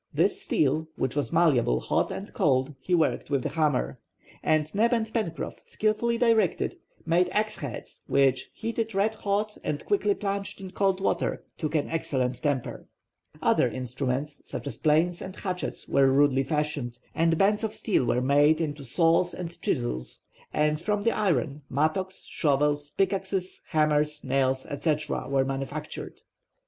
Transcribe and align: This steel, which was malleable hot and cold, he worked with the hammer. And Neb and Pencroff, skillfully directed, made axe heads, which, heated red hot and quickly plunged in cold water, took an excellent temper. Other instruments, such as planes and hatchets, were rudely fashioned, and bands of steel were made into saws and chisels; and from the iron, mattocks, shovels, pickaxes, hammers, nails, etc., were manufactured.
This 0.11 0.41
steel, 0.41 0.87
which 0.95 1.15
was 1.15 1.31
malleable 1.31 1.79
hot 1.79 2.09
and 2.09 2.33
cold, 2.33 2.73
he 2.79 2.95
worked 2.95 3.29
with 3.29 3.43
the 3.43 3.49
hammer. 3.49 3.99
And 4.41 4.73
Neb 4.73 4.93
and 4.93 5.13
Pencroff, 5.13 5.57
skillfully 5.65 6.17
directed, 6.17 6.75
made 7.05 7.29
axe 7.29 7.59
heads, 7.59 8.01
which, 8.07 8.49
heated 8.51 8.95
red 8.95 9.13
hot 9.13 9.59
and 9.63 9.85
quickly 9.85 10.15
plunged 10.15 10.59
in 10.59 10.71
cold 10.71 11.01
water, 11.01 11.43
took 11.55 11.75
an 11.75 11.87
excellent 11.87 12.41
temper. 12.41 12.87
Other 13.43 13.69
instruments, 13.69 14.41
such 14.49 14.65
as 14.65 14.77
planes 14.77 15.21
and 15.21 15.35
hatchets, 15.35 15.87
were 15.87 16.07
rudely 16.11 16.41
fashioned, 16.41 16.97
and 17.13 17.37
bands 17.37 17.63
of 17.63 17.75
steel 17.75 18.05
were 18.05 18.21
made 18.21 18.59
into 18.59 18.83
saws 18.83 19.35
and 19.35 19.61
chisels; 19.61 20.21
and 20.51 20.81
from 20.81 21.03
the 21.03 21.11
iron, 21.11 21.61
mattocks, 21.69 22.23
shovels, 22.23 22.89
pickaxes, 22.89 23.61
hammers, 23.67 24.23
nails, 24.23 24.65
etc., 24.65 25.27
were 25.29 25.45
manufactured. 25.45 26.21